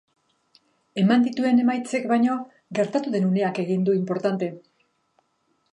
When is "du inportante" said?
3.91-4.53